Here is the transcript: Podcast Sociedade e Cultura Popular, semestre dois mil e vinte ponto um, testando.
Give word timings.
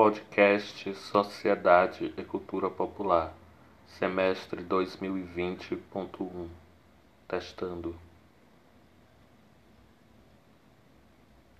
Podcast 0.00 0.94
Sociedade 0.94 2.14
e 2.16 2.22
Cultura 2.22 2.70
Popular, 2.70 3.34
semestre 3.84 4.62
dois 4.62 4.96
mil 4.98 5.18
e 5.18 5.22
vinte 5.22 5.74
ponto 5.74 6.22
um, 6.22 6.48
testando. 7.26 7.96